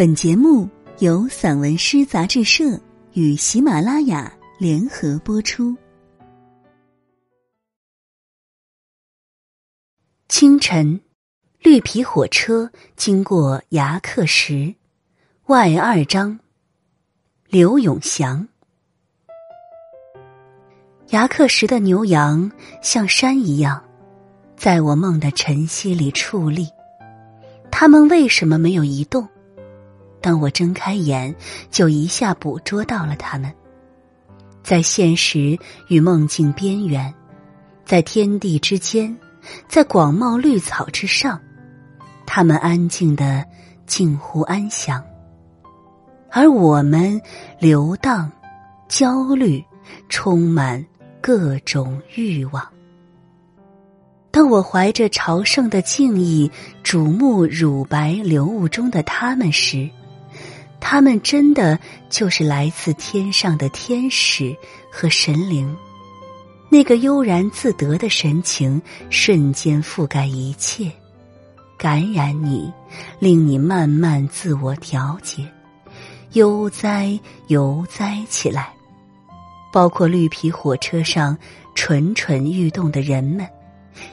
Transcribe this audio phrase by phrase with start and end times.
[0.00, 0.66] 本节目
[1.00, 2.80] 由散文诗杂志社
[3.12, 5.76] 与喜马拉雅联合播出。
[10.26, 10.98] 清晨，
[11.58, 14.74] 绿皮火车经过牙克石，
[15.48, 16.40] 外二章。
[17.50, 18.48] 刘永祥。
[21.08, 23.84] 牙克石的牛羊像山一样，
[24.56, 26.66] 在我梦的晨曦里矗立。
[27.70, 29.28] 他们为什么没有移动？
[30.20, 31.34] 当我睁开眼，
[31.70, 33.52] 就一下捕捉到了他们，
[34.62, 37.12] 在现实与梦境边缘，
[37.84, 39.16] 在天地之间，
[39.68, 41.40] 在广袤绿草之上，
[42.26, 43.44] 他们安静的
[43.86, 45.02] 近乎安详，
[46.30, 47.20] 而我们
[47.58, 48.30] 流荡、
[48.88, 49.64] 焦虑，
[50.08, 50.84] 充满
[51.20, 52.62] 各种欲望。
[54.30, 56.48] 当我怀着朝圣的敬意
[56.84, 59.90] 瞩目乳白流雾中的他们时，
[60.80, 64.56] 他们真的就是来自天上的天使
[64.90, 65.76] 和神灵，
[66.68, 70.90] 那个悠然自得的神情瞬间覆盖一切，
[71.78, 72.72] 感染你，
[73.18, 75.46] 令你慢慢自我调节，
[76.32, 78.72] 悠哉悠哉起来。
[79.72, 81.38] 包括绿皮火车上
[81.76, 83.46] 蠢蠢欲动的人们，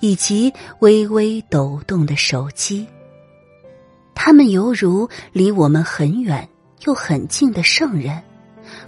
[0.00, 2.86] 以及微微抖动的手机。
[4.20, 6.46] 他们犹如离我们很远
[6.84, 8.20] 又很近的圣人，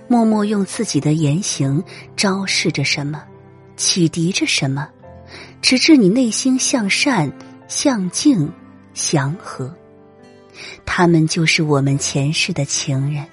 [0.08, 1.82] 默默用自己的言行
[2.16, 3.22] 昭示着什么，
[3.76, 4.88] 启迪着什么，
[5.62, 7.32] 直至你内心向善、
[7.68, 8.52] 向静、
[8.92, 9.72] 祥和。
[10.84, 13.24] 他们就是我们前世的情人，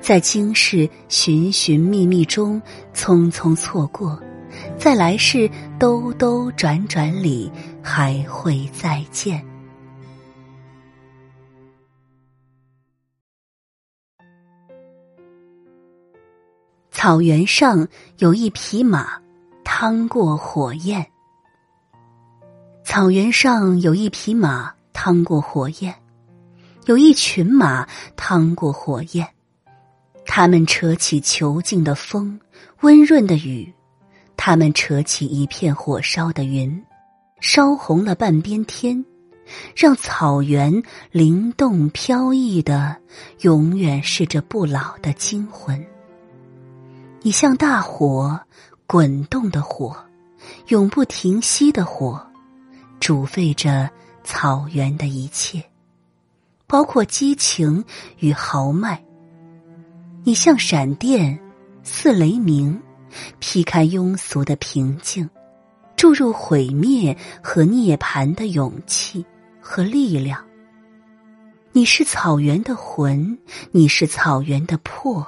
[0.00, 2.62] 在今世寻寻觅觅中
[2.94, 4.16] 匆匆错过，
[4.78, 7.50] 在来世兜兜转转里
[7.82, 9.44] 还会再见。
[17.08, 19.18] 草原上有一匹马，
[19.64, 21.06] 趟过火焰。
[22.84, 25.94] 草原上有一匹马，趟过火焰，
[26.84, 29.26] 有一群马趟过火焰。
[30.26, 32.38] 他们扯起囚禁的风，
[32.82, 33.72] 温润的雨，
[34.36, 36.84] 他们扯起一片火烧的云，
[37.40, 39.02] 烧红了半边天，
[39.74, 42.94] 让草原灵动飘逸的，
[43.40, 45.82] 永远是这不老的精魂。
[47.20, 48.38] 你像大火，
[48.86, 49.96] 滚动的火，
[50.68, 52.24] 永不停息的火，
[53.00, 53.90] 煮沸着
[54.22, 55.62] 草原的一切，
[56.68, 57.84] 包括激情
[58.20, 59.02] 与豪迈。
[60.22, 61.36] 你像闪电，
[61.82, 62.80] 似雷鸣，
[63.40, 65.28] 劈开庸俗的平静，
[65.96, 69.26] 注入毁灭和涅槃的勇气
[69.60, 70.42] 和力量。
[71.72, 73.36] 你是草原的魂，
[73.72, 75.26] 你是草原的魄。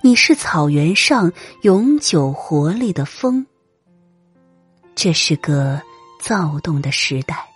[0.00, 1.32] 你是草原上
[1.62, 3.46] 永久活力的风。
[4.94, 5.80] 这是个
[6.20, 7.46] 躁动的时代，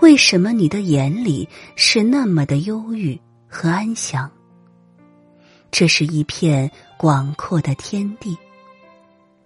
[0.00, 4.30] 为什么你的眼里是那么的忧郁和安详？
[5.72, 8.38] 这是一片广阔的天地，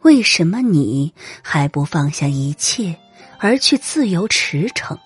[0.02, 2.94] 为什么你还不放下一切
[3.38, 4.98] 而去自由驰骋？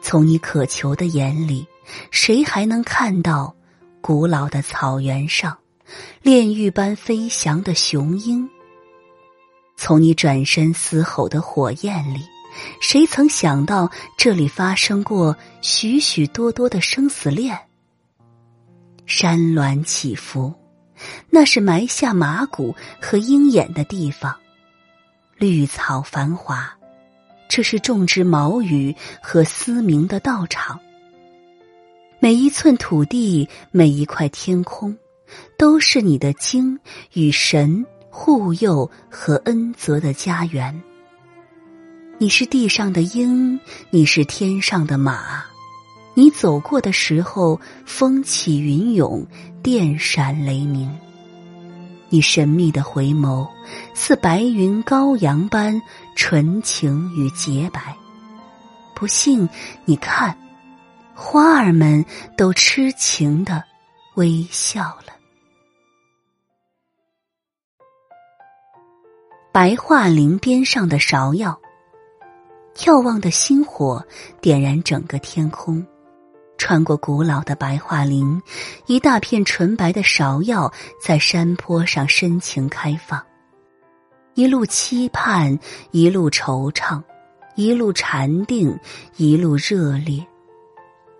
[0.00, 1.66] 从你渴求的眼里，
[2.10, 3.54] 谁还能看到？
[4.00, 5.56] 古老的草原上，
[6.22, 8.48] 炼狱般飞翔的雄鹰。
[9.76, 12.20] 从你转身嘶吼的火焰里，
[12.80, 17.58] 谁曾想到这里发生过许许多多的生死恋？
[19.06, 20.52] 山峦起伏，
[21.30, 24.32] 那是埋下马骨和鹰眼的地方；
[25.36, 26.76] 绿草繁华，
[27.48, 30.80] 这是种植毛羽和嘶鸣的道场。
[32.20, 34.96] 每一寸土地，每一块天空，
[35.56, 36.76] 都是你的精
[37.12, 40.82] 与神护佑和恩泽的家园。
[42.18, 45.44] 你是地上的鹰，你是天上的马，
[46.14, 49.24] 你走过的时候，风起云涌，
[49.62, 50.90] 电闪雷鸣。
[52.08, 53.46] 你神秘的回眸，
[53.94, 55.80] 似白云羔羊般
[56.16, 57.96] 纯情与洁白。
[58.96, 59.48] 不信，
[59.84, 60.36] 你看。
[61.20, 62.04] 花儿们
[62.36, 63.64] 都痴情的
[64.14, 65.12] 微笑了。
[69.52, 71.60] 白桦林边上的芍药，
[72.72, 74.06] 眺望的星火
[74.40, 75.84] 点燃整个天空。
[76.56, 78.40] 穿过古老的白桦林，
[78.86, 80.72] 一大片纯白的芍药
[81.02, 83.20] 在山坡上深情开放。
[84.34, 85.58] 一路期盼，
[85.90, 87.02] 一路惆怅，
[87.56, 88.78] 一路禅定，
[89.16, 90.24] 一路热烈。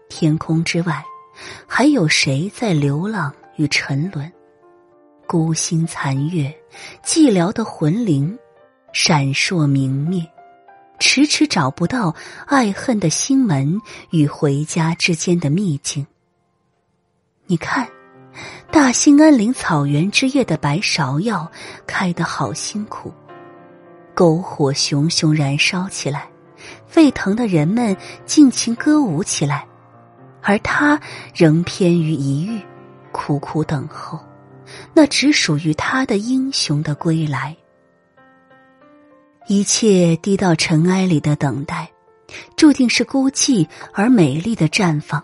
[0.08, 1.05] 天空之外，
[1.66, 4.31] 还有谁在流浪与沉沦？
[5.26, 6.52] 孤星残月，
[7.05, 8.37] 寂寥的魂灵，
[8.93, 10.26] 闪烁明灭，
[10.99, 12.14] 迟迟找不到
[12.46, 13.78] 爱恨的心门
[14.10, 16.06] 与回家之间的秘境。
[17.46, 17.87] 你看，
[18.72, 21.50] 大兴安岭草原之夜的白芍药
[21.87, 23.12] 开得好辛苦，
[24.16, 26.26] 篝火熊熊燃烧起来，
[26.87, 27.94] 沸腾的人们
[28.25, 29.66] 尽情歌舞起来。
[30.43, 31.00] 而他
[31.35, 32.62] 仍偏于一隅，
[33.12, 34.19] 苦苦等候
[34.94, 37.56] 那只属于他的英雄的归来。
[39.46, 41.90] 一切低到尘埃里的等待，
[42.55, 45.23] 注定是孤寂而美丽的绽放；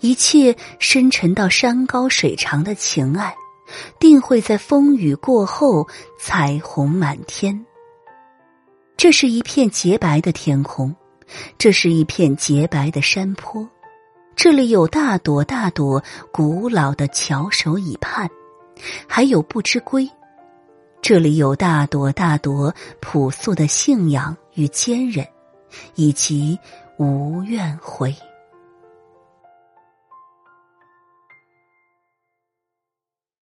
[0.00, 3.34] 一切深沉到山高水长的情爱，
[3.98, 5.88] 定会在风雨过后
[6.18, 7.64] 彩虹满天。
[8.98, 10.94] 这是一片洁白的天空，
[11.56, 13.66] 这是一片洁白的山坡。
[14.34, 16.02] 这里有大朵大朵
[16.32, 18.28] 古老的翘首以盼，
[19.06, 20.04] 还有不知归；
[21.00, 25.26] 这里有大朵大朵朴素的信仰与坚韧，
[25.94, 26.58] 以及
[26.98, 28.14] 无怨悔。